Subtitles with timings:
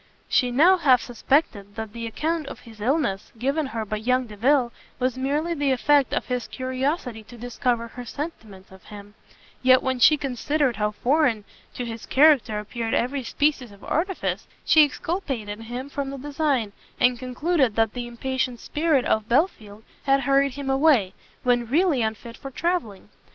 [0.27, 4.71] She now half suspected that the account of his illness given her by young Delvile,
[4.97, 9.13] was merely the effect of his curiosity to discover her sentiments of him;
[9.61, 11.43] yet when she considered how foreign
[11.75, 17.19] to his character appeared every species of artifice, she exculpated him from the design, and
[17.19, 21.13] concluded that the impatient spirit of Belfield had hurried him away,
[21.43, 23.09] when really unfit for travelling.